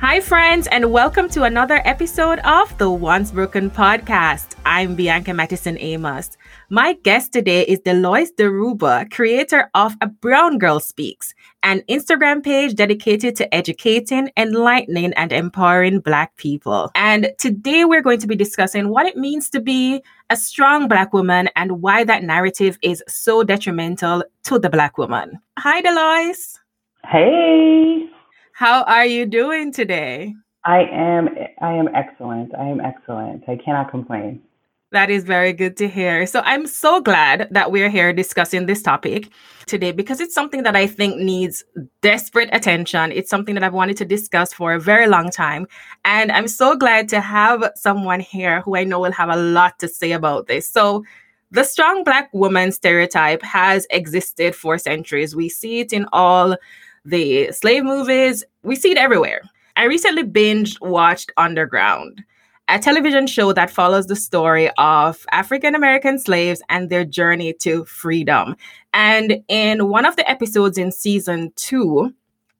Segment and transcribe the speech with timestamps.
[0.00, 4.56] Hi, friends, and welcome to another episode of the Once Broken podcast.
[4.64, 6.38] I'm Bianca Mattison Amos.
[6.70, 12.76] My guest today is Deloyce Deruba, creator of A Brown Girl Speaks, an Instagram page
[12.76, 16.90] dedicated to educating, enlightening, and empowering Black people.
[16.94, 21.12] And today we're going to be discussing what it means to be a strong Black
[21.12, 25.40] woman and why that narrative is so detrimental to the Black woman.
[25.58, 26.56] Hi, Deloyce.
[27.04, 28.10] Hey.
[28.60, 30.34] How are you doing today?
[30.66, 31.30] I am
[31.62, 32.54] I am excellent.
[32.54, 33.44] I am excellent.
[33.48, 34.42] I cannot complain.
[34.92, 36.26] That is very good to hear.
[36.26, 39.30] So I'm so glad that we're here discussing this topic
[39.64, 41.64] today because it's something that I think needs
[42.02, 43.12] desperate attention.
[43.12, 45.66] It's something that I've wanted to discuss for a very long time.
[46.04, 49.78] And I'm so glad to have someone here who I know will have a lot
[49.78, 50.68] to say about this.
[50.68, 51.02] So
[51.50, 55.34] the strong black woman stereotype has existed for centuries.
[55.34, 56.58] We see it in all
[57.04, 58.44] the slave movies.
[58.62, 59.42] We see it everywhere.
[59.76, 62.22] I recently binge watched Underground,
[62.68, 67.84] a television show that follows the story of African American slaves and their journey to
[67.84, 68.56] freedom.
[68.92, 72.12] And in one of the episodes in season two,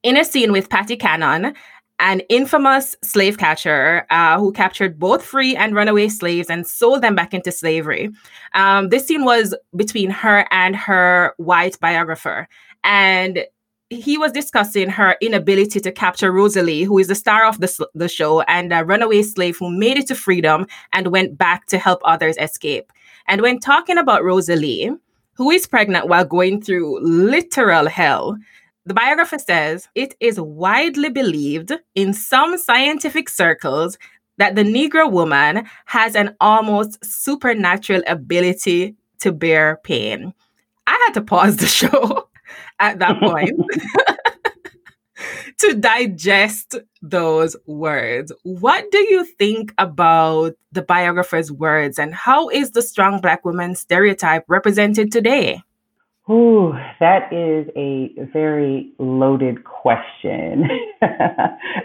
[0.03, 1.55] in a scene with Patty Cannon,
[1.98, 7.14] an infamous slave catcher uh, who captured both free and runaway slaves and sold them
[7.14, 8.11] back into slavery.
[8.55, 12.48] Um, this scene was between her and her white biographer.
[12.83, 13.45] And
[13.91, 18.08] he was discussing her inability to capture Rosalie, who is the star of the, the
[18.08, 22.00] show and a runaway slave who made it to freedom and went back to help
[22.05, 22.92] others escape.
[23.27, 24.92] And when talking about Rosalie,
[25.34, 28.38] who is pregnant while going through literal hell,
[28.86, 33.98] the biographer says it is widely believed in some scientific circles
[34.38, 40.33] that the Negro woman has an almost supernatural ability to bear pain.
[40.86, 42.30] I had to pause the show
[42.79, 43.51] at that point
[45.59, 48.33] to digest those words.
[48.42, 53.75] What do you think about the biographer's words and how is the strong black woman
[53.75, 55.63] stereotype represented today?
[56.29, 60.69] Ooh, that is a very loaded question.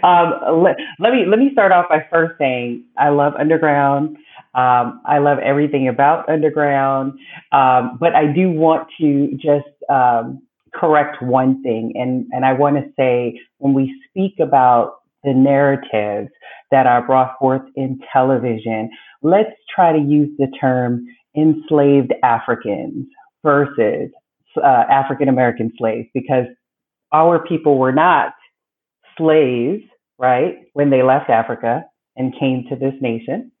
[0.04, 4.18] um, let, let, me let me start off by first saying I love Underground.
[4.54, 7.18] Um, I love everything about Underground,
[7.50, 11.92] um, but I do want to just um, correct one thing.
[11.94, 16.30] And, and I want to say when we speak about the narratives
[16.70, 18.90] that are brought forth in television,
[19.22, 21.06] let's try to use the term
[21.36, 23.06] enslaved Africans
[23.44, 24.10] versus
[24.62, 26.46] uh, African American slaves because
[27.12, 28.32] our people were not
[29.16, 29.82] slaves,
[30.18, 31.84] right, when they left Africa
[32.16, 33.52] and came to this nation.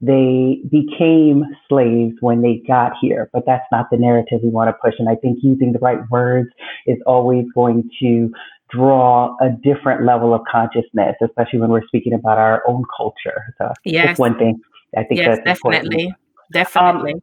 [0.00, 4.74] They became slaves when they got here, but that's not the narrative we want to
[4.74, 4.94] push.
[4.98, 6.48] And I think using the right words
[6.86, 8.30] is always going to
[8.70, 13.54] draw a different level of consciousness, especially when we're speaking about our own culture.
[13.58, 14.06] So yes.
[14.06, 14.60] that's one thing
[14.96, 16.04] I think yes, that's definitely.
[16.04, 16.14] Important.
[16.52, 17.12] Definitely.
[17.14, 17.20] Um,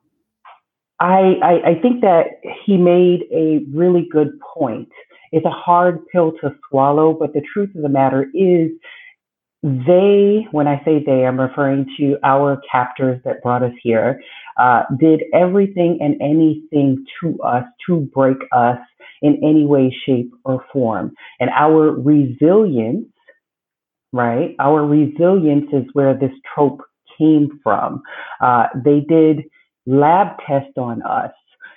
[1.00, 2.26] I, I, I think that
[2.66, 4.90] he made a really good point.
[5.32, 8.70] It's a hard pill to swallow, but the truth of the matter is
[9.66, 14.22] they, when I say they, I'm referring to our captors that brought us here,
[14.60, 18.78] uh, did everything and anything to us to break us
[19.24, 21.14] in any way, shape, or form.
[21.40, 23.08] And our resilience,
[24.14, 24.56] right?
[24.60, 26.82] Our resilience is where this trope
[27.18, 28.04] came from.
[28.40, 29.46] Uh, they did
[29.88, 31.32] lab tests on us.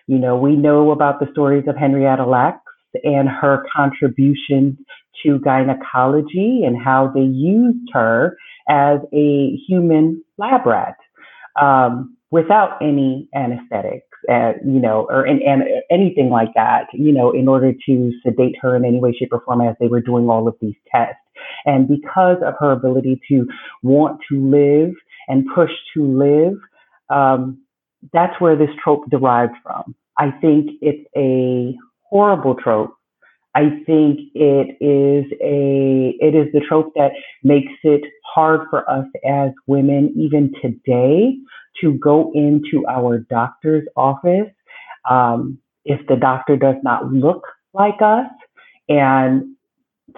[0.06, 2.60] You know, we know about the stories of Henrietta Lacks
[3.03, 4.77] and her contributions
[5.25, 8.37] to gynecology and how they used her
[8.69, 10.97] as a human lab rat
[11.61, 15.41] um, without any anesthetics, uh, you know, or in,
[15.91, 19.41] anything like that, you know, in order to sedate her in any way, shape, or
[19.41, 21.17] form as they were doing all of these tests.
[21.65, 23.47] And because of her ability to
[23.83, 24.95] want to live
[25.28, 26.55] and push to live,
[27.11, 27.62] um,
[28.12, 29.95] that's where this trope derived from.
[30.19, 32.97] I think it's a horrible trope
[33.59, 37.11] I think it is a it is the trope that
[37.43, 41.34] makes it hard for us as women even today
[41.81, 44.53] to go into our doctor's office
[45.10, 47.43] um, if the doctor does not look
[47.75, 48.31] like us
[48.89, 49.57] and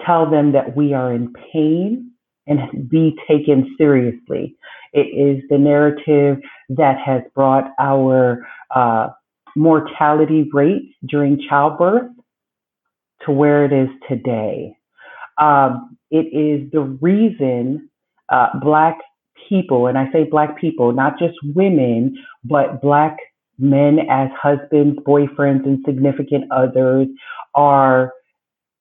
[0.05, 2.11] tell them that we are in pain
[2.47, 4.55] and be taken seriously.
[4.93, 9.09] It is the narrative that has brought our uh,
[9.57, 12.11] mortality rates during childbirth
[13.27, 14.77] to where it is today.
[15.39, 17.89] Um, it is the reason
[18.29, 18.99] uh, Black
[19.49, 23.17] people, and I say Black people, not just women, but Black
[23.59, 27.09] men as husbands, boyfriends, and significant others
[27.55, 28.13] are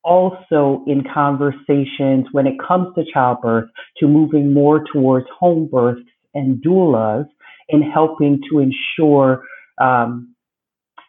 [0.04, 6.02] also in conversations when it comes to childbirth to moving more towards home births
[6.34, 7.26] and doulas
[7.68, 9.44] in helping to ensure
[9.82, 10.34] um,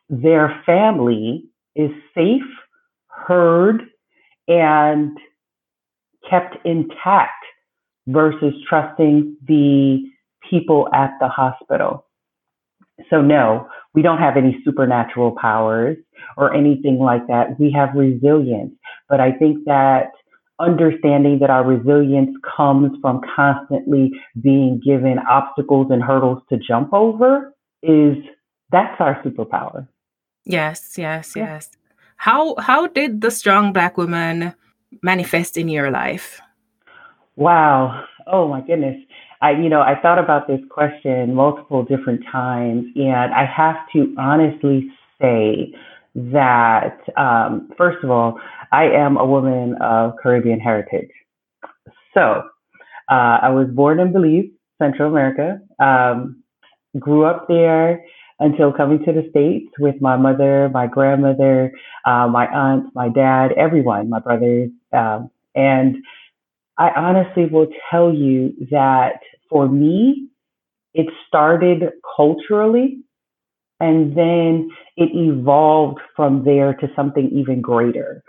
[0.09, 1.45] their family
[1.77, 2.43] is safe,
[3.27, 3.83] heard,
[4.49, 5.17] and
[6.29, 7.45] kept intact
[8.07, 10.03] versus trusting the
[10.49, 12.07] people at the hospital.
[13.09, 15.97] So, no, we don't have any supernatural powers
[16.37, 17.59] or anything like that.
[17.59, 18.73] We have resilience.
[19.09, 20.11] But I think that
[20.59, 27.55] understanding that our resilience comes from constantly being given obstacles and hurdles to jump over
[27.83, 28.17] is
[28.71, 29.89] that's our superpower.
[30.45, 31.55] Yes, yes, yeah.
[31.55, 31.71] yes.
[32.21, 34.53] How how did the strong black woman
[35.03, 36.39] manifest in your life?
[37.37, 38.05] Wow.
[38.27, 38.99] Oh my goodness.
[39.41, 44.15] I, you know, I thought about this question multiple different times, and I have to
[44.19, 45.73] honestly say
[46.15, 48.39] that, um, first of all,
[48.71, 51.09] I am a woman of Caribbean heritage.
[52.13, 52.43] So,
[53.11, 56.43] uh, I was born in Belize, Central America, um,
[56.99, 58.05] grew up there
[58.41, 61.73] until coming to the States with my mother, my grandmother,
[62.07, 64.71] uh, my aunt, my dad, everyone, my brothers.
[64.93, 65.97] Um, and
[66.79, 69.21] I honestly will tell you that
[69.51, 70.29] for me,
[70.95, 71.85] it started
[72.17, 73.01] culturally
[73.81, 78.23] and then it evolved from there to something even greater.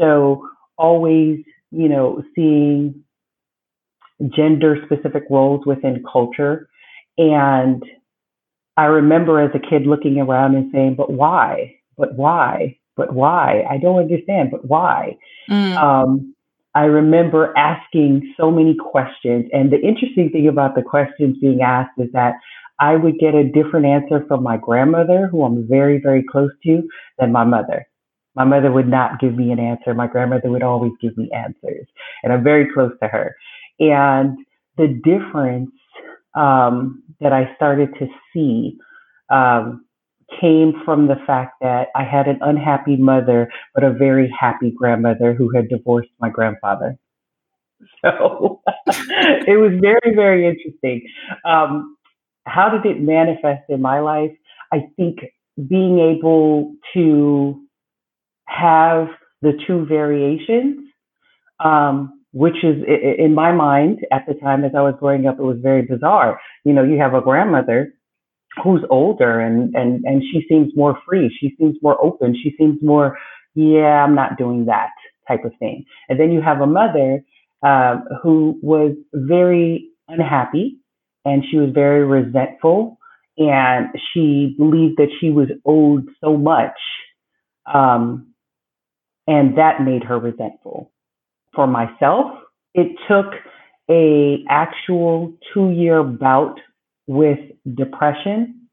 [0.00, 0.48] So
[0.78, 1.40] always,
[1.70, 3.04] you know, seeing
[4.36, 6.68] gender specific roles within culture.
[7.18, 7.82] And
[8.76, 11.76] I remember as a kid looking around and saying, but why?
[11.96, 12.78] But why?
[12.96, 13.64] But why?
[13.68, 15.16] I don't understand, but why?
[15.50, 15.76] Mm.
[15.76, 16.34] Um,
[16.74, 19.46] I remember asking so many questions.
[19.52, 22.34] And the interesting thing about the questions being asked is that
[22.80, 26.82] I would get a different answer from my grandmother, who I'm very, very close to,
[27.18, 27.86] than my mother.
[28.34, 29.94] My mother would not give me an answer.
[29.94, 31.86] My grandmother would always give me answers.
[32.24, 33.36] And I'm very close to her.
[33.78, 34.36] And
[34.76, 35.70] the difference
[36.34, 38.78] um, that I started to see
[39.30, 39.84] um,
[40.40, 45.34] came from the fact that I had an unhappy mother, but a very happy grandmother
[45.34, 46.96] who had divorced my grandfather.
[48.02, 51.06] So it was very, very interesting.
[51.44, 51.96] Um,
[52.46, 54.32] how did it manifest in my life?
[54.72, 55.18] I think
[55.68, 57.62] being able to
[58.46, 59.08] have
[59.42, 60.88] the two variations,
[61.64, 62.82] um, which is
[63.20, 66.40] in my mind at the time as I was growing up, it was very bizarre.
[66.64, 67.94] You know, you have a grandmother
[68.62, 71.34] who's older and and and she seems more free.
[71.40, 72.36] She seems more open.
[72.42, 73.16] She seems more
[73.54, 74.90] yeah i'm not doing that
[75.28, 75.84] type of thing.
[76.08, 77.24] And then you have a mother
[77.62, 80.78] uh, who was very unhappy
[81.24, 82.98] and she was very resentful
[83.38, 86.76] and she believed that she was owed so much
[87.72, 88.34] um,
[89.26, 90.92] and that made her resentful
[91.54, 92.32] for myself
[92.74, 93.26] it took
[93.90, 96.58] a actual two year bout
[97.06, 97.38] with
[97.74, 98.68] depression.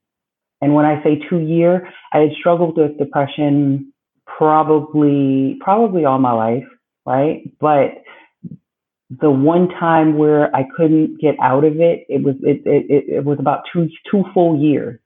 [0.61, 3.93] And when I say two year, I had struggled with depression
[4.25, 6.67] probably probably all my life,
[7.05, 7.41] right?
[7.59, 8.03] But
[9.09, 13.25] the one time where I couldn't get out of it, it was it it, it
[13.25, 14.99] was about two two full years.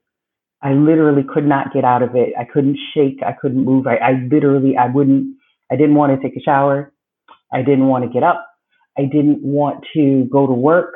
[0.62, 2.33] I literally could not get out of it.
[2.39, 3.19] I couldn't shake.
[3.25, 3.88] I couldn't move.
[3.88, 5.36] I, I literally I wouldn't.
[5.71, 6.92] I didn't want to take a shower.
[7.53, 8.45] I didn't want to get up.
[8.97, 10.94] I didn't want to go to work.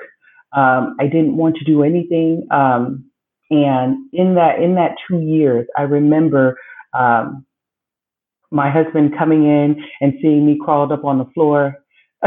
[0.56, 2.48] Um, I didn't want to do anything.
[2.52, 3.06] Um,
[3.52, 6.58] and in that in that two years, I remember
[6.94, 7.46] um,
[8.52, 11.76] my husband coming in and seeing me crawled up on the floor,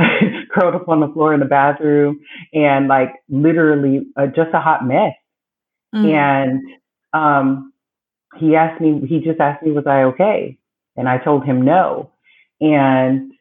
[0.52, 2.20] curled up on the floor in the bathroom,
[2.52, 5.12] and like literally uh, just a hot mess.
[5.94, 6.12] Mm.
[6.12, 6.62] And
[7.12, 7.72] um,
[8.38, 10.58] he asked me, he just asked me, was I okay?
[10.96, 12.10] And I told him no.
[12.60, 13.32] And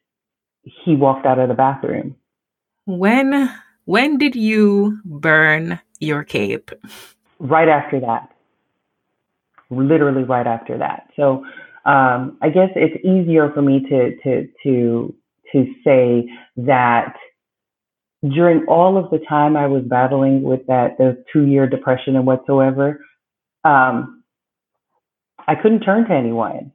[0.63, 2.15] he walked out of the bathroom.
[2.86, 3.50] When
[3.86, 6.72] when did you burn your cape?
[7.39, 8.30] Right after that.
[9.70, 11.08] Literally right after that.
[11.15, 11.46] So
[11.86, 15.15] um, I guess it's easier for me to to to
[15.53, 17.15] to say that
[18.30, 22.25] during all of the time I was battling with that the two year depression and
[22.25, 23.03] whatsoever,
[23.63, 24.24] um,
[25.48, 26.72] I couldn't turn to anyone.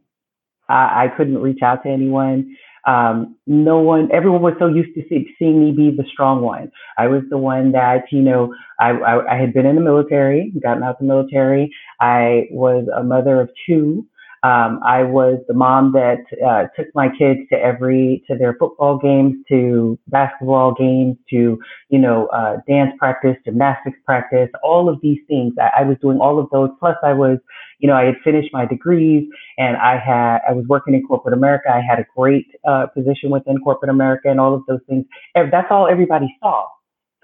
[0.69, 2.57] I, I couldn't reach out to anyone.
[2.87, 6.71] Um, no one, everyone was so used to see, seeing me be the strong one.
[6.97, 10.53] I was the one that, you know, I, I, I had been in the military,
[10.63, 11.71] gotten out of the military.
[12.01, 14.07] I was a mother of two.
[14.43, 18.99] Um, I was the mom that uh, took my kids to every to their football
[18.99, 21.59] games, to basketball games, to
[21.91, 25.55] you know uh, dance practice, gymnastics practice, all of these things.
[25.61, 26.71] I, I was doing all of those.
[26.81, 27.39] Plus, I was
[27.81, 29.29] you know I had finished my degrees,
[29.59, 31.71] and I had I was working in corporate America.
[31.73, 35.07] I had a great uh, position within corporate America, and all of those things.
[35.35, 36.67] That's all everybody saw.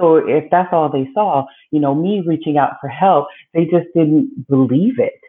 [0.00, 3.87] So if that's all they saw, you know, me reaching out for help, they just
[3.95, 5.21] didn't believe it.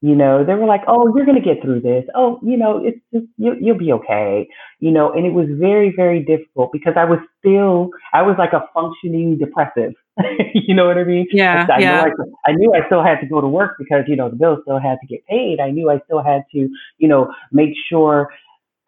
[0.00, 2.04] You know, they were like, "Oh, you're going to get through this.
[2.14, 5.92] Oh, you know, it's just you, you'll be okay." You know, and it was very,
[5.94, 9.94] very difficult because I was still, I was like a functioning depressive.
[10.54, 11.26] you know what I mean?
[11.32, 12.04] Yeah, I, yeah.
[12.04, 12.12] Knew
[12.46, 14.60] I, I knew I still had to go to work because you know the bills
[14.62, 15.58] still had to get paid.
[15.58, 18.30] I knew I still had to, you know, make sure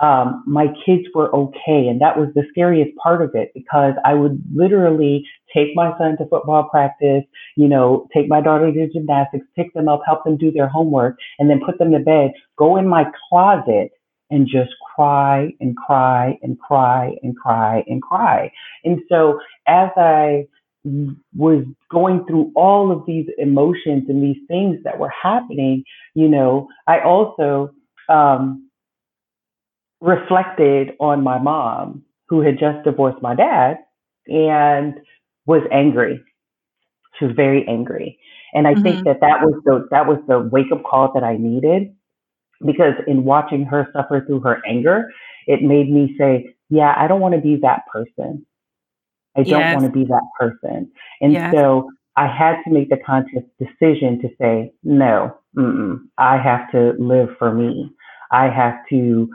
[0.00, 1.86] um, my kids were okay.
[1.88, 6.16] And that was the scariest part of it because I would literally take my son
[6.18, 7.24] to football practice,
[7.56, 11.16] you know, take my daughter to gymnastics, pick them up, help them do their homework,
[11.38, 13.90] and then put them to bed, go in my closet
[14.30, 18.52] and just cry and cry and cry and cry and cry.
[18.84, 20.46] And so as I
[21.36, 26.68] was going through all of these emotions and these things that were happening, you know,
[26.86, 27.72] I also,
[28.08, 28.70] um,
[30.00, 33.78] reflected on my mom, who had just divorced my dad
[34.26, 34.94] and
[35.46, 36.22] was angry.
[37.18, 38.18] She was very angry.
[38.54, 38.82] And I mm-hmm.
[38.82, 41.94] think that that was the that was the wake up call that I needed
[42.64, 45.10] because in watching her suffer through her anger,
[45.46, 48.44] it made me say, yeah, I don't want to be that person.
[49.36, 49.80] I don't yes.
[49.80, 50.90] want to be that person.
[51.20, 51.54] And yes.
[51.54, 55.36] so I had to make the conscious decision to say, no,
[56.18, 57.90] I have to live for me.
[58.32, 59.28] I have to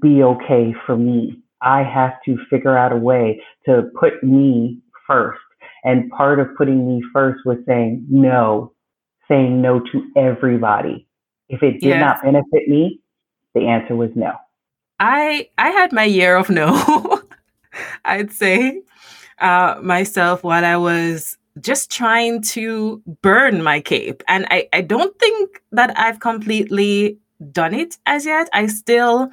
[0.00, 1.42] be okay for me.
[1.62, 5.40] I have to figure out a way to put me first.
[5.84, 8.72] And part of putting me first was saying no,
[9.28, 11.06] saying no to everybody.
[11.48, 12.00] If it did yes.
[12.00, 13.00] not benefit me,
[13.54, 14.32] the answer was no.
[14.98, 17.22] I I had my year of no.
[18.04, 18.82] I'd say
[19.38, 25.16] uh, myself while I was just trying to burn my cape, and I I don't
[25.18, 27.18] think that I've completely
[27.52, 28.48] done it as yet.
[28.52, 29.30] I still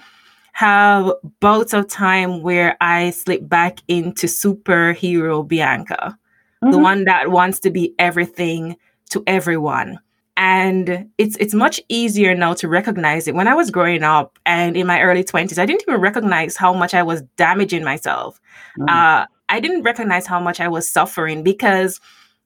[0.54, 6.18] have bouts of time where I slip back into superhero Bianca,
[6.64, 6.72] mm-hmm.
[6.72, 8.78] the one that wants to be everything
[9.10, 10.00] to everyone.
[10.38, 13.36] And it's it's much easier now to recognize it.
[13.36, 16.74] When I was growing up and in my early 20s, I didn't even recognize how
[16.74, 18.40] much I was damaging myself.
[18.80, 18.90] Mm-hmm.
[18.90, 22.00] Uh, I didn't recognize how much I was suffering because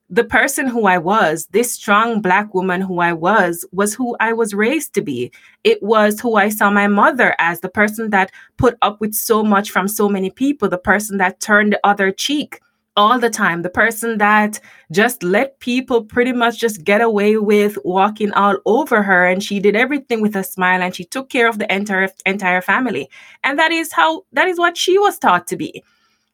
[0.10, 4.32] the person who I was, this strong Black woman who I was, was who I
[4.32, 5.32] was raised to be.
[5.64, 9.44] It was who I saw my mother as the person that put up with so
[9.44, 12.62] much from so many people, the person that turned the other cheek
[12.96, 14.60] all the time, the person that
[14.92, 19.28] just let people pretty much just get away with walking all over her.
[19.28, 22.62] And she did everything with a smile and she took care of the entire, entire
[22.62, 23.10] family.
[23.44, 25.84] And that is how, that is what she was taught to be.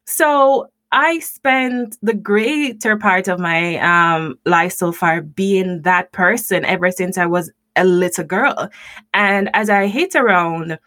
[0.06, 6.64] So I spent the greater part of my um, life so far being that person
[6.64, 8.68] ever since I was a little girl.
[9.12, 10.78] And as I hit around,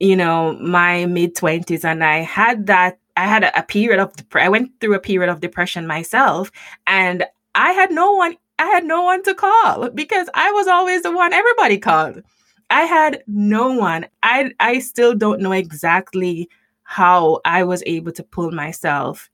[0.00, 4.14] you know, my mid 20s, and I had that, I had a, a period of,
[4.14, 6.52] dep- I went through a period of depression myself,
[6.86, 7.24] and
[7.54, 11.10] I had no one, I had no one to call because I was always the
[11.10, 12.22] one everybody called.
[12.68, 14.06] I had no one.
[14.22, 16.50] I I still don't know exactly
[16.82, 19.30] how I was able to pull myself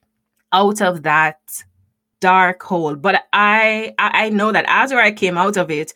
[0.55, 1.41] out of that
[2.21, 2.95] dark hole.
[2.95, 5.93] But I I know that after I came out of it,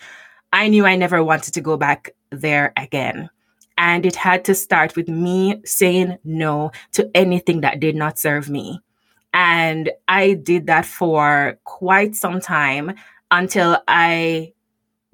[0.52, 3.30] I knew I never wanted to go back there again.
[3.78, 8.50] And it had to start with me saying no to anything that did not serve
[8.50, 8.80] me.
[9.32, 12.94] And I did that for quite some time
[13.30, 14.52] until I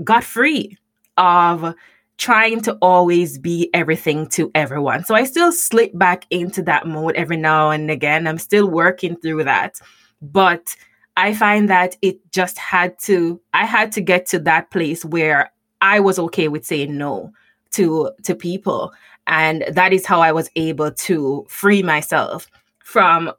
[0.03, 0.79] got free
[1.19, 1.75] of
[2.17, 5.05] trying to always be everything to everyone.
[5.05, 8.27] So I still slip back into that mode every now and again.
[8.27, 9.81] I'm still working through that.
[10.23, 10.77] But
[11.17, 15.53] I find that it just had to I had to get to that place where
[15.81, 17.33] I was okay with saying no
[17.73, 18.93] to to people
[19.27, 22.49] and that is how I was able to free myself
[22.85, 23.33] from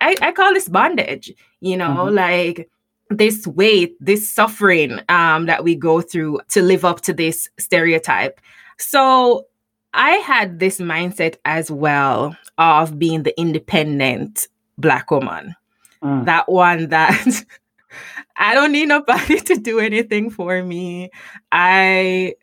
[0.00, 2.14] I, I call this bondage, you know, mm-hmm.
[2.14, 2.70] like
[3.10, 8.40] this weight, this suffering um, that we go through to live up to this stereotype.
[8.78, 9.46] So
[9.94, 14.48] I had this mindset as well of being the independent
[14.78, 15.54] Black woman.
[16.02, 16.26] Mm.
[16.26, 17.44] That one that
[18.36, 21.10] I don't need nobody to do anything for me.
[21.50, 22.34] I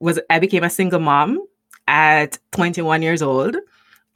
[0.00, 1.40] was I became a single mom
[1.86, 3.56] at 21 years old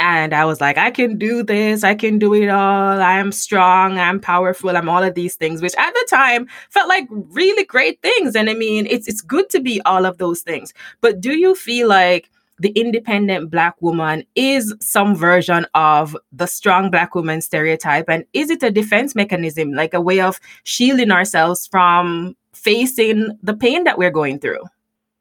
[0.00, 1.84] And I was like, I can do this.
[1.84, 3.02] I can do it all.
[3.02, 3.98] I'm strong.
[3.98, 4.74] I'm powerful.
[4.74, 8.34] I'm all of these things, which at the time felt like really great things.
[8.34, 10.72] And I mean, it's it's good to be all of those things.
[11.02, 16.90] But do you feel like the independent black woman is some version of the strong
[16.90, 18.08] black woman stereotype?
[18.08, 23.54] And is it a defense mechanism, like a way of shielding ourselves from facing the
[23.54, 24.62] pain that we're going through?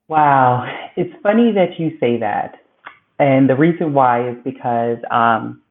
[0.08, 0.66] Wow.
[0.96, 2.59] It's funny that you say that
[3.20, 5.62] and the reason why is because um,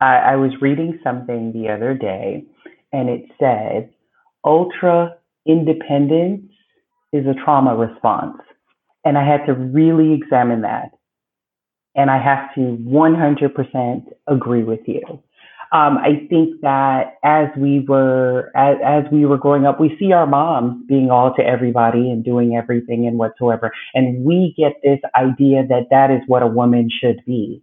[0.00, 2.44] I, I was reading something the other day
[2.92, 3.90] and it said
[4.44, 6.50] ultra independence
[7.12, 8.38] is a trauma response.
[9.04, 10.90] And I had to really examine that.
[11.94, 15.02] And I have to 100% agree with you
[15.72, 20.12] um, I think that as we were as, as we were growing up, we see
[20.12, 25.00] our moms being all to everybody and doing everything and whatsoever, and we get this
[25.16, 27.62] idea that that is what a woman should be.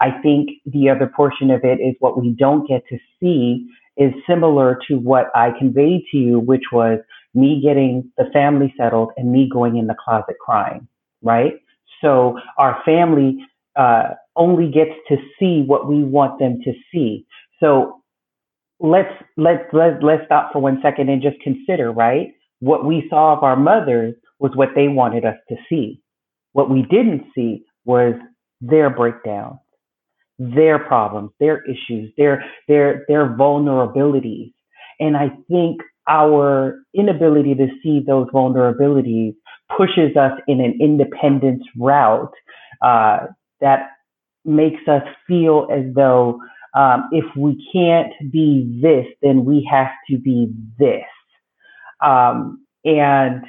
[0.00, 4.12] I think the other portion of it is what we don't get to see is
[4.28, 6.98] similar to what I conveyed to you, which was
[7.34, 10.86] me getting the family settled and me going in the closet crying,
[11.22, 11.54] right?
[12.02, 13.38] So our family
[13.76, 17.25] uh, only gets to see what we want them to see.
[17.60, 18.02] So
[18.80, 22.28] let's let's let's let's stop for one second and just consider, right?
[22.60, 26.02] What we saw of our mothers was what they wanted us to see.
[26.52, 28.14] What we didn't see was
[28.60, 29.58] their breakdowns,
[30.38, 34.52] their problems, their issues, their their their vulnerabilities.
[35.00, 39.34] And I think our inability to see those vulnerabilities
[39.76, 42.32] pushes us in an independence route
[42.82, 43.26] uh,
[43.60, 43.90] that
[44.44, 46.38] makes us feel as though
[46.76, 51.04] um, if we can't be this, then we have to be this.
[52.04, 53.44] Um, and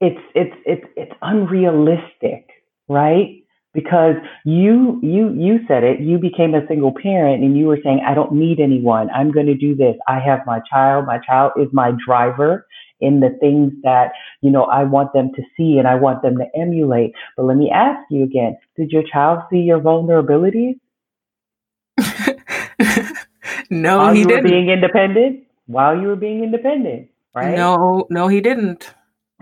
[0.00, 2.48] it's it's it's it's unrealistic,
[2.88, 3.42] right?
[3.74, 6.00] Because you you you said it.
[6.00, 9.10] You became a single parent, and you were saying, "I don't need anyone.
[9.10, 9.96] I'm going to do this.
[10.08, 11.06] I have my child.
[11.06, 12.66] My child is my driver,
[13.00, 16.36] in the things that, you know, I want them to see and I want them
[16.38, 17.12] to emulate.
[17.36, 20.78] But let me ask you again, did your child see your vulnerabilities?
[23.70, 24.44] no, While he you didn't.
[24.44, 25.44] Were being independent?
[25.66, 27.56] While you were being independent, right?
[27.56, 28.92] No, no, he didn't.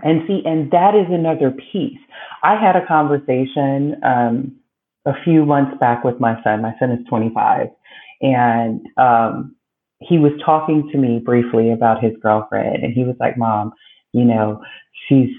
[0.03, 1.99] And see, and that is another piece.
[2.43, 4.55] I had a conversation um,
[5.05, 6.61] a few months back with my son.
[6.61, 7.67] My son is 25.
[8.21, 9.55] And um,
[9.99, 13.73] he was talking to me briefly about his girlfriend and he was like, Mom,
[14.13, 14.61] you know,
[15.07, 15.29] she's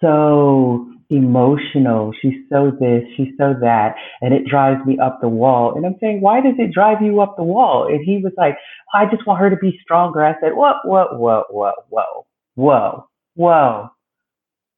[0.00, 2.12] so emotional.
[2.20, 5.74] She's so this, she's so that, and it drives me up the wall.
[5.76, 7.86] And I'm saying, why does it drive you up the wall?
[7.86, 8.56] And he was like,
[8.94, 10.24] I just want her to be stronger.
[10.24, 13.88] I said, whoa, whoa, whoa, whoa, whoa, whoa, whoa.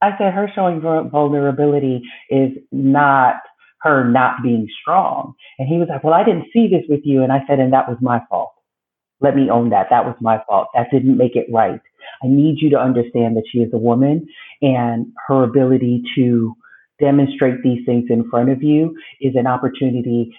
[0.00, 3.36] I said, her showing vulnerability is not
[3.82, 5.34] her not being strong.
[5.58, 7.22] And he was like, well, I didn't see this with you.
[7.22, 8.52] And I said, and that was my fault.
[9.20, 9.88] Let me own that.
[9.90, 10.68] That was my fault.
[10.74, 11.80] That didn't make it right.
[12.22, 14.26] I need you to understand that she is a woman
[14.62, 16.54] and her ability to
[17.00, 20.36] demonstrate these things in front of you is an opportunity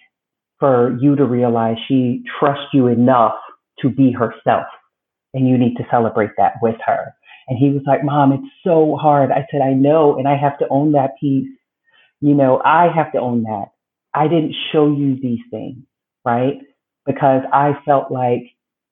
[0.60, 3.36] for you to realize she trusts you enough
[3.80, 4.66] to be herself.
[5.34, 7.14] And you need to celebrate that with her.
[7.48, 9.32] And he was like, Mom, it's so hard.
[9.32, 10.18] I said, I know.
[10.18, 11.50] And I have to own that piece.
[12.20, 13.68] You know, I have to own that.
[14.14, 15.78] I didn't show you these things,
[16.26, 16.56] right?
[17.06, 18.44] Because I felt like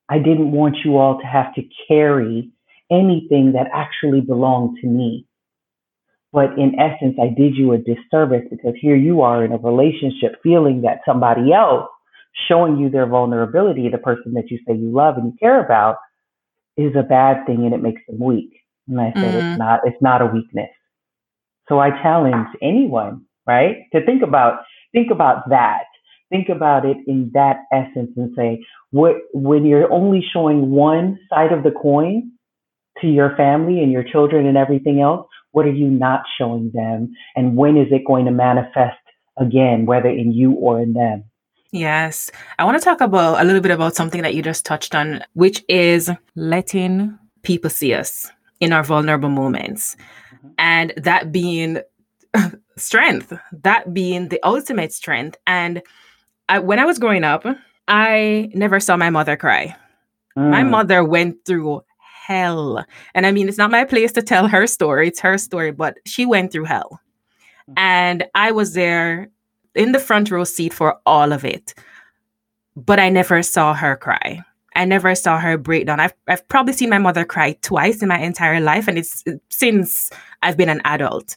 [0.10, 2.50] I didn't want you all to have to carry
[2.90, 5.26] anything that actually belonged to me.
[6.32, 10.42] But in essence, I did you a disservice because here you are in a relationship
[10.44, 11.90] feeling that somebody else
[12.48, 15.98] showing you their vulnerability, the person that you say you love and you care about,
[16.78, 18.52] is a bad thing and it makes them weak.
[18.88, 19.52] And I said, mm.
[19.52, 20.70] it's not, it's not a weakness.
[21.68, 24.60] So I challenge anyone, right, to think about,
[24.94, 25.86] think about that
[26.30, 31.52] think about it in that essence and say, what, when you're only showing one side
[31.52, 32.32] of the coin
[33.02, 37.14] to your family and your children and everything else, what are you not showing them?
[37.36, 38.98] And when is it going to manifest
[39.38, 41.26] again, whether in you or in them?
[41.72, 42.32] Yes.
[42.58, 45.24] I want to talk about a little bit about something that you just touched on,
[45.34, 49.96] which is letting people see us in our vulnerable moments.
[50.36, 50.48] Mm-hmm.
[50.58, 51.80] And that being
[52.78, 55.38] strength, that being the ultimate strength.
[55.46, 55.82] And
[56.50, 57.46] I, when I was growing up,
[57.88, 59.76] I never saw my mother cry.
[60.38, 60.50] Mm.
[60.52, 61.82] My mother went through
[62.26, 62.86] hell.
[63.14, 65.98] And I mean, it's not my place to tell her story, it's her story, but
[66.06, 67.00] she went through hell.
[67.70, 67.74] Mm.
[67.78, 69.30] And I was there
[69.76, 71.74] in the front row seat for all of it.
[72.76, 74.44] But I never saw her cry.
[74.76, 76.00] I never saw her break down.
[76.00, 80.12] I've, I've probably seen my mother cry twice in my entire life, and it's since
[80.44, 81.36] I've been an adult.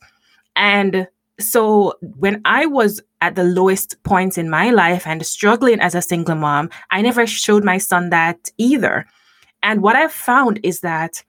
[0.57, 1.09] And
[1.42, 6.03] so when I was at the lowest points in my life and struggling as a
[6.03, 9.07] single mom, I never showed my son that either.
[9.62, 11.22] And what I've found is that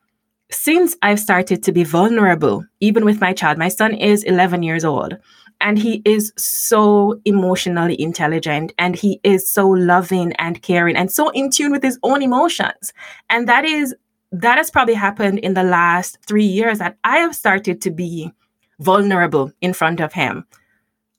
[0.51, 4.83] since I've started to be vulnerable, even with my child, my son is 11 years
[4.83, 5.17] old
[5.61, 11.29] and he is so emotionally intelligent and he is so loving and caring and so
[11.29, 12.93] in tune with his own emotions.
[13.29, 13.95] And that is,
[14.31, 18.31] that has probably happened in the last three years that I have started to be
[18.81, 20.45] vulnerable in front of him.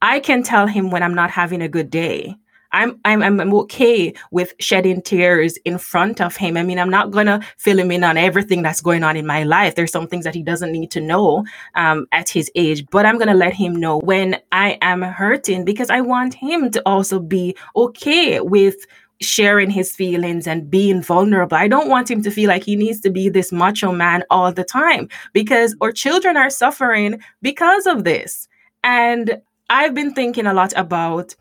[0.02, 2.36] I can tell him when I'm not having a good day.
[2.72, 6.56] I'm, I'm I'm okay with shedding tears in front of him.
[6.56, 9.42] I mean, I'm not gonna fill him in on everything that's going on in my
[9.44, 9.74] life.
[9.74, 11.44] There's some things that he doesn't need to know
[11.74, 15.90] um, at his age, but I'm gonna let him know when I am hurting because
[15.90, 18.76] I want him to also be okay with
[19.24, 21.56] sharing his feelings and being vulnerable.
[21.56, 24.52] I don't want him to feel like he needs to be this macho man all
[24.52, 28.48] the time because our children are suffering because of this.
[28.84, 31.34] And I've been thinking a lot about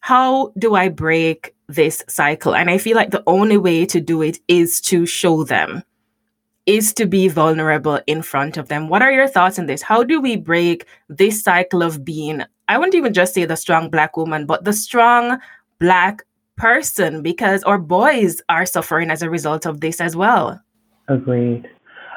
[0.00, 2.54] how do I break this cycle?
[2.54, 5.82] And I feel like the only way to do it is to show them,
[6.66, 8.88] is to be vulnerable in front of them.
[8.88, 9.82] What are your thoughts on this?
[9.82, 13.90] How do we break this cycle of being, I wouldn't even just say the strong
[13.90, 15.38] Black woman, but the strong
[15.78, 16.24] Black
[16.60, 17.22] person?
[17.22, 20.60] Because our boys are suffering as a result of this as well.
[21.08, 21.66] Agreed.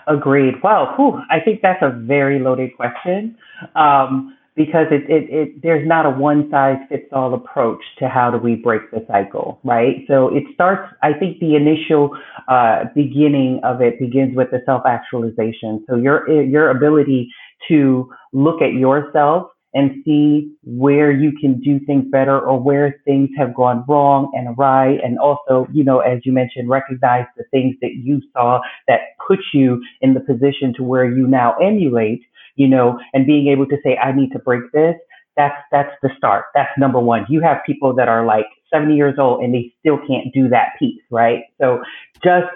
[0.07, 0.55] Agreed.
[0.61, 0.93] Wow.
[0.95, 3.37] Whew, I think that's a very loaded question.
[3.75, 8.29] Um, because it, it, it there's not a one size fits all approach to how
[8.29, 10.05] do we break the cycle, right?
[10.07, 10.93] So it starts.
[11.01, 12.15] I think the initial
[12.47, 15.83] uh, beginning of it begins with the self actualization.
[15.89, 17.29] So your your ability
[17.69, 23.29] to look at yourself and see where you can do things better or where things
[23.37, 24.97] have gone wrong and awry.
[25.03, 29.39] And also, you know, as you mentioned, recognize the things that you saw that put
[29.53, 32.21] you in the position to where you now emulate
[32.55, 34.95] you know, and being able to say, I need to break this,
[35.35, 36.45] that's that's the start.
[36.53, 37.25] That's number one.
[37.29, 40.69] You have people that are like 70 years old and they still can't do that
[40.77, 41.43] piece, right?
[41.59, 41.81] So
[42.23, 42.47] just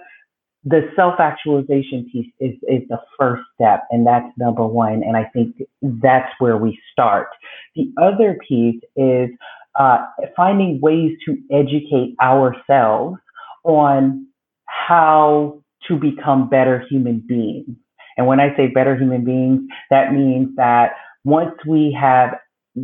[0.63, 5.03] the self-actualization piece is, is the first step and that's number one.
[5.03, 7.27] And I think that's where we start.
[7.75, 9.29] The other piece is
[9.79, 9.97] uh,
[10.35, 13.17] finding ways to educate ourselves
[13.63, 14.27] on
[14.65, 17.77] how to become better human beings
[18.17, 20.93] and when I say better human beings, that means that
[21.23, 22.35] once we have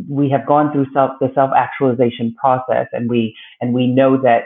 [0.08, 4.44] we have gone through self the self actualization process and we and we know that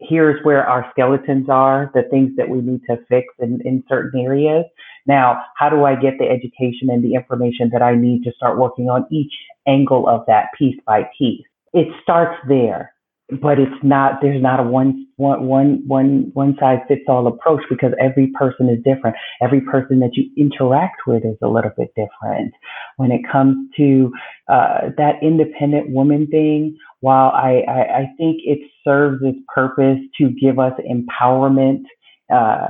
[0.00, 4.20] here's where our skeletons are, the things that we need to fix in, in certain
[4.20, 4.64] areas.
[5.06, 8.58] Now, how do I get the education and the information that I need to start
[8.58, 9.32] working on each
[9.66, 11.46] angle of that piece by piece?
[11.72, 12.92] It starts there
[13.30, 17.62] but it's not there's not a one one one one one size fits all approach
[17.68, 21.88] because every person is different every person that you interact with is a little bit
[21.94, 22.54] different
[22.96, 24.10] when it comes to
[24.48, 30.30] uh, that independent woman thing while I, I, I think it serves its purpose to
[30.30, 31.84] give us empowerment
[32.32, 32.68] uh,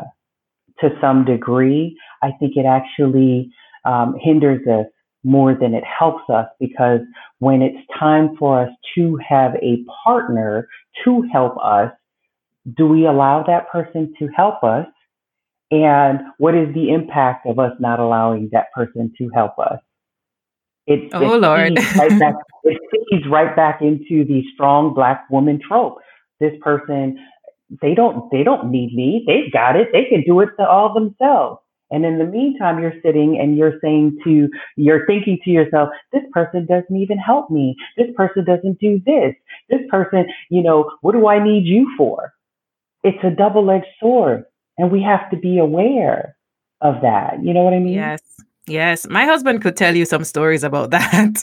[0.81, 3.51] to some degree i think it actually
[3.85, 4.87] um, hinders us
[5.25, 7.01] more than it helps us because
[7.39, 10.69] when it's time for us to have a partner
[11.05, 11.93] to help us,
[12.77, 14.87] do we allow that person to help us?
[15.71, 19.79] And what is the impact of us not allowing that person to help us?
[20.87, 21.79] It, oh it Lord!
[21.99, 22.35] right back,
[22.69, 25.99] it feeds right back into the strong black woman trope.
[26.41, 27.19] This person,
[27.83, 29.25] they don't, they don't need me.
[29.27, 29.89] They've got it.
[29.93, 31.61] They can do it to all themselves.
[31.91, 36.23] And in the meantime, you're sitting and you're saying to, you're thinking to yourself, this
[36.33, 37.77] person doesn't even help me.
[37.97, 39.35] This person doesn't do this.
[39.71, 42.35] This person, you know, what do I need you for?
[43.05, 44.45] It's a double edged sword.
[44.77, 46.37] And we have to be aware
[46.81, 47.43] of that.
[47.43, 47.95] You know what I mean?
[47.95, 48.21] Yes.
[48.67, 49.09] Yes.
[49.09, 51.43] My husband could tell you some stories about that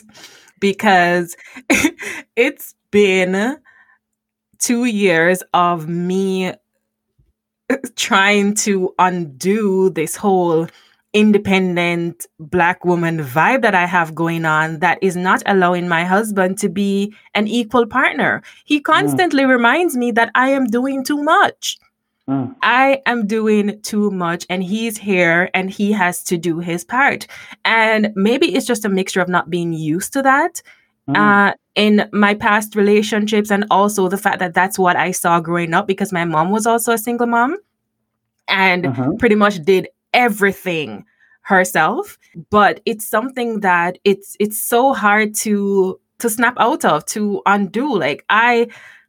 [0.60, 1.36] because
[2.36, 3.58] it's been
[4.58, 6.52] two years of me
[7.96, 10.66] trying to undo this whole
[11.12, 16.58] independent black woman vibe that I have going on that is not allowing my husband
[16.58, 18.42] to be an equal partner.
[18.66, 18.84] He mm.
[18.84, 19.48] constantly mm.
[19.48, 21.78] reminds me that I am doing too much.
[22.28, 22.56] Mm.
[22.62, 27.26] I am doing too much and he's here and he has to do his part.
[27.64, 30.60] And maybe it's just a mixture of not being used to that.
[31.08, 31.16] Mm.
[31.16, 35.74] Uh, in my past relationships and also the fact that that's what I saw growing
[35.74, 37.58] up because my mom was also a single mom
[38.48, 39.12] and uh-huh.
[39.18, 41.04] pretty much did everything
[41.42, 42.18] herself
[42.50, 47.96] but it's something that it's it's so hard to to snap out of to undo
[47.96, 48.66] like i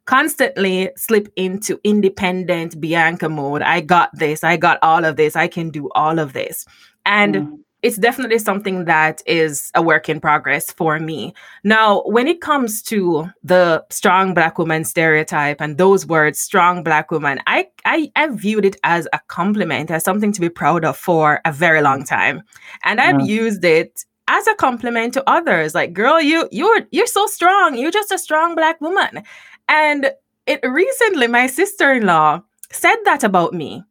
[0.08, 5.46] constantly slip into independent bianca mode i got this i got all of this i
[5.46, 6.64] can do all of this
[7.08, 7.58] and mm.
[7.82, 11.32] it's definitely something that is a work in progress for me.
[11.64, 17.10] Now, when it comes to the strong black woman stereotype and those words, strong black
[17.10, 20.98] woman, I, I, I viewed it as a compliment, as something to be proud of
[20.98, 22.42] for a very long time.
[22.84, 25.74] And I've used it as a compliment to others.
[25.74, 27.76] Like, girl, you you're you're so strong.
[27.76, 29.22] You're just a strong black woman.
[29.68, 30.10] And
[30.46, 33.84] it recently, my sister-in-law said that about me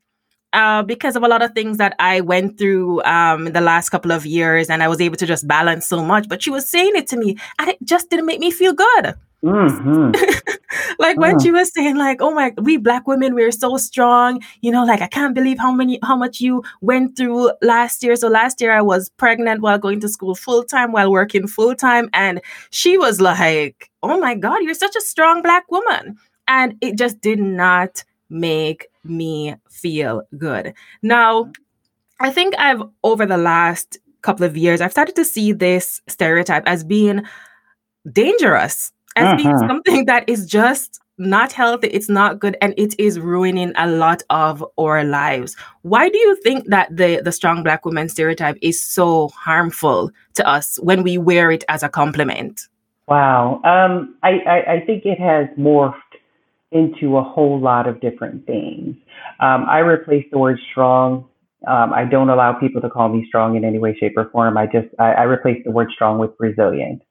[0.53, 3.89] uh, because of a lot of things that I went through um, in the last
[3.89, 6.27] couple of years, and I was able to just balance so much.
[6.27, 9.15] But she was saying it to me, and it just didn't make me feel good.
[9.43, 10.11] Mm-hmm.
[10.99, 14.71] like when she was saying, like, "Oh my, we black women, we're so strong," you
[14.71, 18.15] know, like I can't believe how many, how much you went through last year.
[18.15, 21.75] So last year I was pregnant while going to school full time, while working full
[21.75, 26.75] time, and she was like, "Oh my God, you're such a strong black woman," and
[26.81, 30.73] it just did not make me feel good.
[31.01, 31.51] Now,
[32.19, 36.63] I think I've, over the last couple of years, I've started to see this stereotype
[36.65, 37.21] as being
[38.11, 39.35] dangerous, as uh-huh.
[39.35, 43.87] being something that is just not healthy, it's not good, and it is ruining a
[43.87, 45.55] lot of our lives.
[45.81, 50.47] Why do you think that the, the strong black woman stereotype is so harmful to
[50.47, 52.67] us when we wear it as a compliment?
[53.07, 53.61] Wow.
[53.63, 55.93] Um, I, I, I think it has morphed
[56.71, 58.95] into a whole lot of different things.
[59.39, 61.25] Um, I replace the word strong.
[61.67, 64.57] Um, I don't allow people to call me strong in any way, shape, or form.
[64.57, 67.01] I just I, I replace the word strong with resilient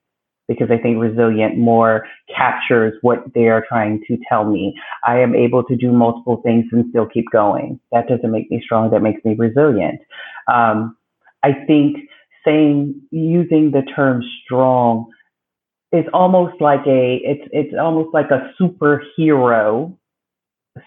[0.49, 4.75] because I think resilient more captures what they are trying to tell me.
[5.05, 7.81] I am able to do multiple things and still keep going.
[7.93, 8.91] That doesn't make me strong.
[8.91, 10.01] That makes me resilient.
[10.53, 10.97] Um,
[11.43, 11.99] I think
[12.45, 15.07] saying using the term strong
[15.93, 19.97] is almost like a it's it's almost like a superhero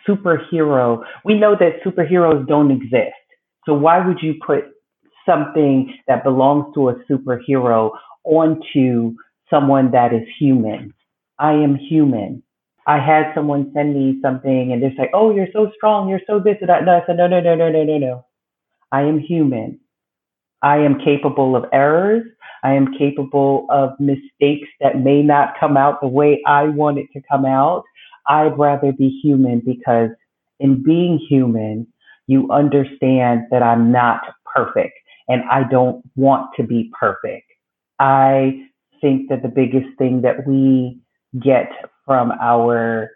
[0.07, 3.15] superhero we know that superheroes don't exist
[3.65, 4.65] so why would you put
[5.25, 7.91] something that belongs to a superhero
[8.23, 9.13] onto
[9.49, 10.93] someone that is human.
[11.39, 12.43] I am human.
[12.87, 16.09] I had someone send me something and they're like oh you're so strong.
[16.09, 16.85] You're so this and that.
[16.85, 18.25] No i said no no no no no no no.
[18.91, 19.79] I am human.
[20.61, 22.23] I am capable of errors.
[22.63, 27.07] I am capable of mistakes that may not come out the way I want it
[27.13, 27.83] to come out.
[28.27, 30.09] I'd rather be human because
[30.59, 31.87] in being human,
[32.27, 34.21] you understand that I'm not
[34.53, 34.93] perfect
[35.27, 37.45] and I don't want to be perfect.
[37.99, 38.68] I
[39.01, 40.99] think that the biggest thing that we
[41.39, 41.69] get
[42.05, 43.11] from our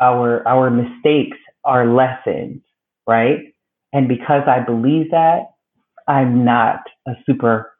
[0.00, 2.62] our our mistakes are lessons,
[3.06, 3.54] right?
[3.92, 5.50] And because I believe that,
[6.06, 7.72] I'm not a super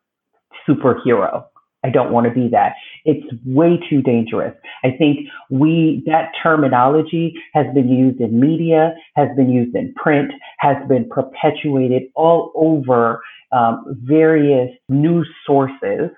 [0.69, 1.45] superhero.
[1.85, 2.73] I don't want to be that.
[3.05, 4.55] It's way too dangerous.
[4.85, 10.33] I think we, that terminology has been used in media, has been used in print,
[10.59, 13.21] has been perpetuated all over
[13.53, 16.11] um, various news sources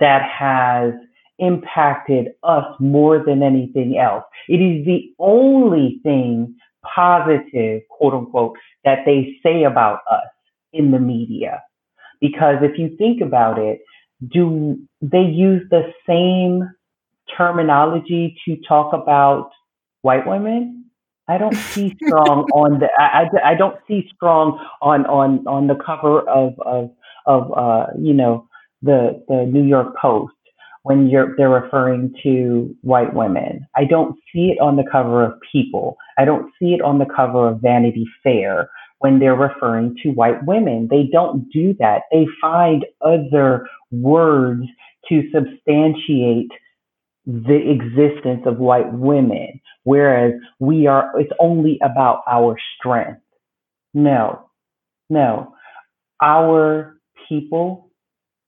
[0.00, 0.92] that has
[1.38, 4.24] impacted us more than anything else.
[4.48, 6.54] It is the only thing
[6.94, 10.26] positive, quote unquote, that they say about us
[10.72, 11.62] in the media.
[12.20, 13.80] Because if you think about it,
[14.32, 16.68] do they use the same
[17.36, 19.50] terminology to talk about
[20.02, 20.84] white women?
[21.26, 25.66] I don't see strong on the I, I, I, don't see strong on on on
[25.66, 26.90] the cover of of
[27.26, 28.46] of uh, you know
[28.84, 30.34] the the New York Post
[30.84, 33.66] when they're referring to white women.
[33.74, 35.96] I don't see it on the cover of People.
[36.18, 38.68] I don't see it on the cover of Vanity Fair
[38.98, 40.88] when they're referring to white women.
[40.90, 42.02] They don't do that.
[42.12, 44.64] They find other words
[45.08, 46.50] to substantiate
[47.26, 53.20] the existence of white women, whereas we are, it's only about our strength.
[53.94, 54.50] No,
[55.08, 55.54] no.
[56.22, 57.90] Our people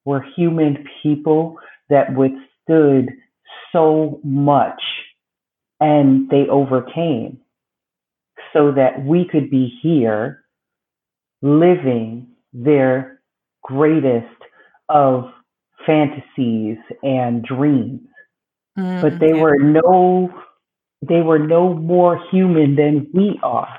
[0.06, 1.58] were human people
[1.90, 3.10] that withstood
[3.72, 4.80] so much
[5.80, 7.38] and they overcame
[8.52, 10.44] so that we could be here
[11.42, 13.20] living their
[13.62, 14.26] greatest
[14.88, 15.24] of
[15.84, 18.00] fantasies and dreams.
[18.78, 19.42] Mm, but they yeah.
[19.42, 20.32] were no
[21.06, 23.78] they were no more human than we are.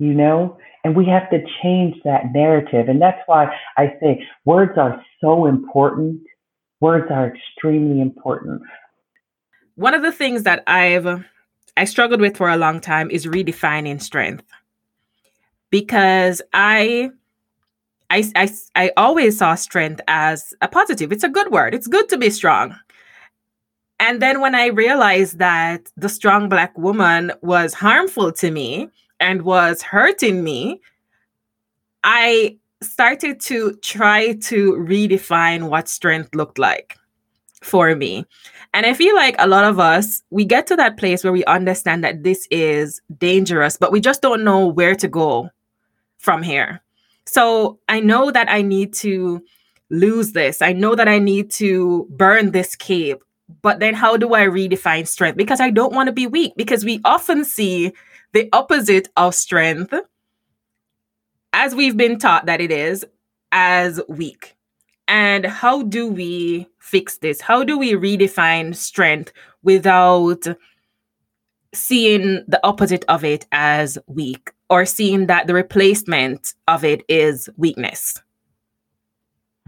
[0.00, 0.58] You know?
[0.82, 2.88] And we have to change that narrative.
[2.88, 6.22] And that's why I say words are so important.
[6.80, 8.62] Words are extremely important.
[9.76, 11.24] One of the things that I've
[11.76, 14.44] I struggled with for a long time is redefining strength
[15.70, 17.10] because I,
[18.10, 21.12] I, I, I always saw strength as a positive.
[21.12, 21.74] It's a good word.
[21.74, 22.76] It's good to be strong.
[23.98, 28.88] And then when I realized that the strong Black woman was harmful to me
[29.20, 30.80] and was hurting me,
[32.02, 36.96] I started to try to redefine what strength looked like
[37.60, 38.24] for me.
[38.72, 41.44] And I feel like a lot of us, we get to that place where we
[41.44, 45.50] understand that this is dangerous, but we just don't know where to go
[46.18, 46.80] from here.
[47.26, 49.42] So I know that I need to
[49.90, 50.62] lose this.
[50.62, 53.22] I know that I need to burn this cape.
[53.62, 55.36] But then how do I redefine strength?
[55.36, 57.92] Because I don't want to be weak, because we often see
[58.32, 59.94] the opposite of strength,
[61.52, 63.04] as we've been taught that it is,
[63.52, 64.56] as weak.
[65.08, 67.40] And how do we fix this?
[67.40, 70.46] How do we redefine strength without
[71.74, 77.48] seeing the opposite of it as weak or seeing that the replacement of it is
[77.56, 78.22] weakness?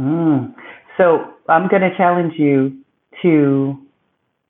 [0.01, 0.55] Mm.
[0.97, 2.77] So I'm going to challenge you
[3.23, 3.77] to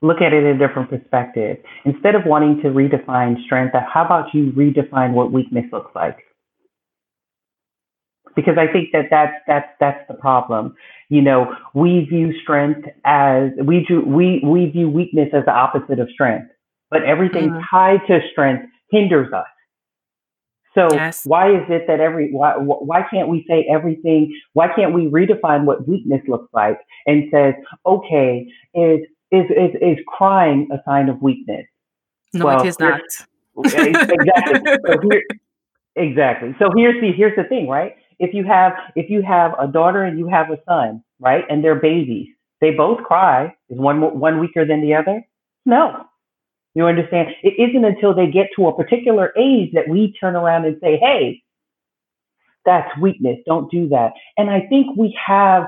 [0.02, 1.58] look at it in a different perspective.
[1.84, 6.18] Instead of wanting to redefine strength, how about you redefine what weakness looks like?
[8.34, 10.74] Because I think that that's that's that's the problem.
[11.08, 16.00] You know, we view strength as we do we we view weakness as the opposite
[16.00, 16.50] of strength,
[16.90, 17.60] but everything mm-hmm.
[17.70, 19.46] tied to strength hinders us.
[20.74, 21.26] So yes.
[21.26, 24.34] why is it that every why why can't we say everything?
[24.54, 29.00] Why can't we redefine what weakness looks like and says, okay, is
[29.32, 31.66] is is is crying a sign of weakness?
[32.34, 33.00] No, well, it is not.
[33.64, 34.60] exactly.
[34.86, 35.22] So here,
[35.96, 36.56] exactly.
[36.58, 37.96] So here's the here's the thing, right?
[38.18, 41.64] If you have if you have a daughter and you have a son, right, and
[41.64, 42.28] they're babies,
[42.60, 43.54] they both cry.
[43.68, 45.22] Is one one weaker than the other?
[45.66, 46.04] No,
[46.74, 47.28] you understand?
[47.42, 50.96] It isn't until they get to a particular age that we turn around and say,
[50.96, 51.42] hey,
[52.64, 53.38] that's weakness.
[53.46, 54.12] Don't do that.
[54.38, 55.64] And I think we have,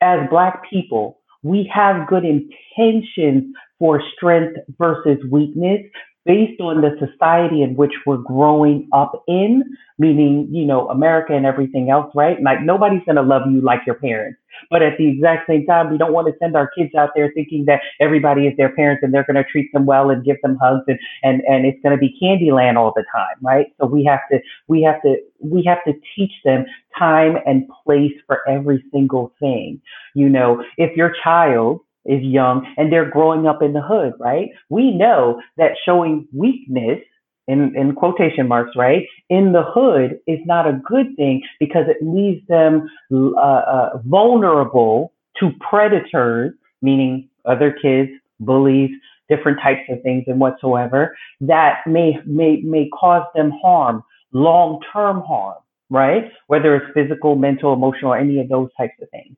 [0.00, 1.15] as Black people,
[1.46, 5.82] we have good intentions for strength versus weakness,
[6.26, 9.62] based on the society in which we're growing up in,
[9.98, 12.42] meaning, you know, America and everything else, right?
[12.42, 14.38] Like nobody's going to love you like your parents.
[14.70, 17.30] But at the exact same time, we don't want to send our kids out there
[17.34, 20.36] thinking that everybody is their parents and they're going to treat them well and give
[20.42, 23.66] them hugs and, and, and it's going to be Candyland all the time, right?
[23.80, 26.64] So we have to, we have to, we have to teach them
[26.98, 29.80] time and place for every single thing.
[30.14, 34.50] You know, if your child is young and they're growing up in the hood, right?
[34.68, 37.00] We know that showing weakness
[37.48, 41.98] in, in quotation marks, right, in the hood is not a good thing because it
[42.04, 48.90] leaves them uh, uh, vulnerable to predators, meaning other kids, bullies,
[49.28, 55.20] different types of things and whatsoever that may may may cause them harm, long term
[55.22, 55.56] harm,
[55.90, 56.30] right?
[56.46, 59.36] Whether it's physical, mental, emotional, or any of those types of things.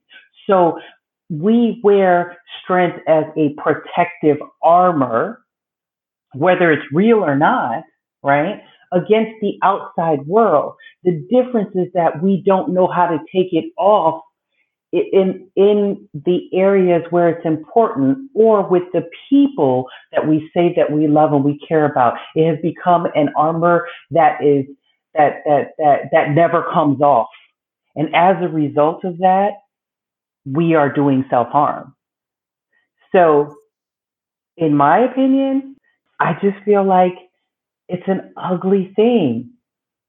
[0.48, 0.78] So
[1.30, 5.42] we wear strength as a protective armor,
[6.34, 7.82] whether it's real or not,
[8.22, 8.62] right?
[8.92, 10.74] Against the outside world.
[11.04, 14.22] The difference is that we don't know how to take it off
[14.92, 20.90] in in the areas where it's important or with the people that we say that
[20.90, 22.14] we love and we care about.
[22.34, 24.64] It has become an armor that is
[25.14, 27.28] that that that that never comes off.
[27.96, 29.50] And as a result of that,
[30.44, 31.94] we are doing self harm.
[33.12, 33.54] So,
[34.56, 35.76] in my opinion,
[36.20, 37.14] I just feel like
[37.88, 39.50] it's an ugly thing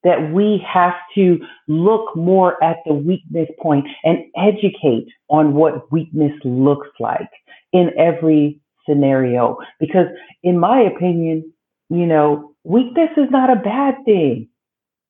[0.04, 6.32] that we have to look more at the weakness point and educate on what weakness
[6.44, 7.30] looks like
[7.74, 9.58] in every scenario.
[9.80, 10.08] Because,
[10.44, 11.54] in my opinion,
[11.90, 14.50] you know, weakness is not a bad thing.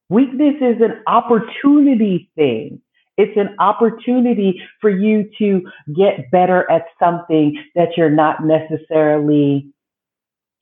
[0.09, 2.81] Weakness is an opportunity thing.
[3.19, 5.61] It's an opportunity for you to
[5.93, 9.67] get better at something that you're not necessarily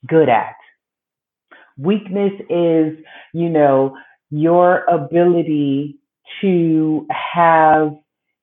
[0.08, 0.56] good at.
[1.76, 2.98] Weakness is,
[3.32, 3.96] you know,
[4.30, 6.00] your ability
[6.40, 7.94] to have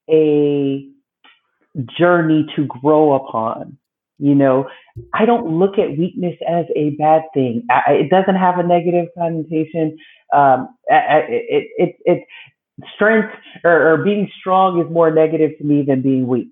[0.10, 0.88] a
[1.97, 3.78] journey to grow upon.
[4.17, 4.69] You know,
[5.13, 7.67] I don't look at weakness as a bad thing.
[7.69, 9.97] I, it doesn't have a negative connotation.
[10.34, 12.25] Um, it, it, it,
[12.95, 13.33] strength
[13.63, 16.51] or, or being strong is more negative to me than being weak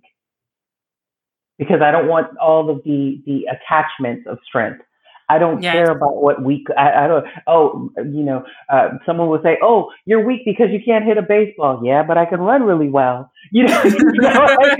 [1.57, 4.81] because I don't want all of the the attachments of strength.
[5.29, 5.73] I don't yes.
[5.73, 6.67] care about what weak.
[6.77, 7.25] I, I don't.
[7.47, 11.21] Oh, you know, uh, someone will say, "Oh, you're weak because you can't hit a
[11.21, 13.29] baseball." Yeah, but I can run really well.
[13.51, 14.75] You know, you know, I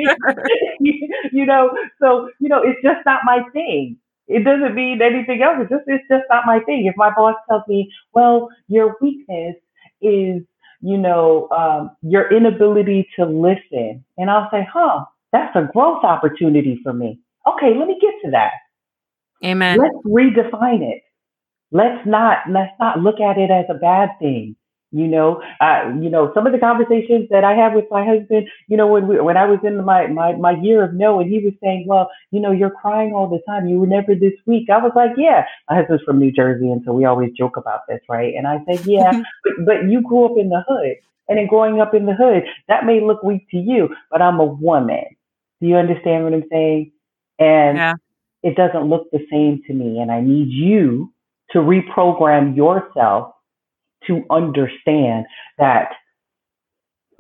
[0.79, 1.09] mean?
[1.31, 1.69] you know.
[2.01, 3.97] So you know, it's just not my thing.
[4.27, 5.57] It doesn't mean anything else.
[5.59, 6.85] It's just it's just not my thing.
[6.87, 9.55] If my boss tells me, "Well, your weakness
[10.01, 10.41] is
[10.83, 14.03] you know, um, your inability to listen.
[14.17, 17.19] And I'll say, huh, that's a growth opportunity for me.
[17.47, 18.51] Okay, let me get to that.
[19.43, 19.79] Amen.
[19.79, 21.01] Let's redefine it.
[21.71, 24.55] Let's not let's not look at it as a bad thing.
[24.93, 28.47] You know, I, you know, some of the conversations that I have with my husband,
[28.67, 31.27] you know, when we, when I was in my, my, my year of no, and
[31.27, 33.67] he was saying, well, you know, you're crying all the time.
[33.67, 34.69] You were never this weak.
[34.69, 36.69] I was like, yeah, my husband's from New Jersey.
[36.69, 38.35] And so we always joke about this, right?
[38.35, 39.11] And I said, yeah,
[39.43, 40.97] but, but you grew up in the hood.
[41.27, 44.39] And in growing up in the hood, that may look weak to you, but I'm
[44.39, 45.05] a woman.
[45.59, 46.91] Do you understand what I'm saying?
[47.39, 47.93] And yeah.
[48.43, 49.99] it doesn't look the same to me.
[49.99, 51.11] And I need you
[51.51, 53.33] to reprogram yourself
[54.07, 55.25] to understand
[55.57, 55.89] that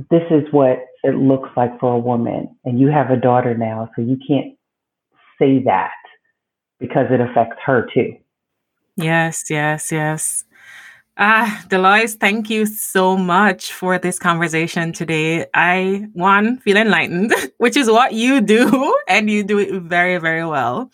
[0.09, 2.55] this is what it looks like for a woman.
[2.65, 4.57] And you have a daughter now, so you can't
[5.39, 5.91] say that
[6.79, 8.13] because it affects her too.
[8.95, 10.43] Yes, yes, yes.
[11.15, 15.45] Ah, Deloyce, thank you so much for this conversation today.
[15.53, 20.43] I, one, feel enlightened, which is what you do, and you do it very, very
[20.43, 20.89] well.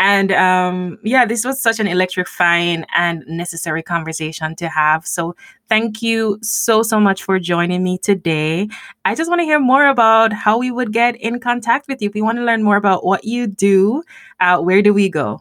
[0.00, 5.06] And um, yeah, this was such an electrifying and necessary conversation to have.
[5.06, 5.36] So
[5.68, 8.68] thank you so, so much for joining me today.
[9.04, 12.08] I just want to hear more about how we would get in contact with you.
[12.08, 14.02] If we want to learn more about what you do,
[14.40, 15.40] uh, where do we go?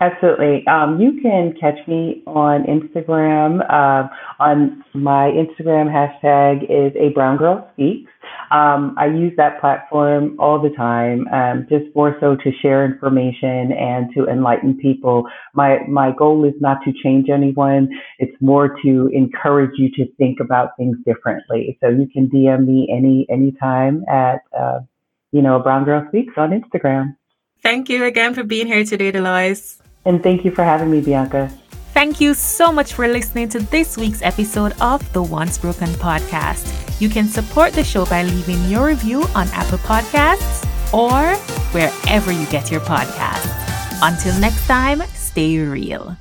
[0.00, 0.66] Absolutely.
[0.66, 3.60] Um, you can catch me on Instagram.
[3.70, 4.08] Uh,
[4.40, 8.10] on my Instagram hashtag is a brown girl speaks.
[8.50, 13.72] Um, I use that platform all the time, um, just more so to share information
[13.72, 15.24] and to enlighten people.
[15.54, 17.88] My my goal is not to change anyone.
[18.18, 21.78] It's more to encourage you to think about things differently.
[21.80, 24.80] So you can DM me any anytime at uh,
[25.32, 27.16] you know Brown Girl Speaks on Instagram.
[27.62, 29.80] Thank you again for being here today, Deloyce.
[30.04, 31.50] And thank you for having me, Bianca.
[31.92, 37.00] Thank you so much for listening to this week's episode of the Once Broken podcast.
[37.00, 41.36] You can support the show by leaving your review on Apple Podcasts or
[41.72, 43.50] wherever you get your podcasts.
[44.02, 46.16] Until next time, stay real.